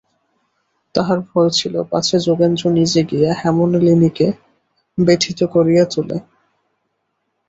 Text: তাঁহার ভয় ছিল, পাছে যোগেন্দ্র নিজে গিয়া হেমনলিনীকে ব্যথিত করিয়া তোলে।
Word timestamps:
তাঁহার 0.95 1.19
ভয় 1.27 1.49
ছিল, 1.49 1.75
পাছে 1.83 2.15
যোগেন্দ্র 2.19 2.63
নিজে 2.69 3.01
গিয়া 3.03 3.31
হেমনলিনীকে 3.41 4.27
ব্যথিত 4.97 5.39
করিয়া 5.53 5.83
তোলে। 5.85 6.17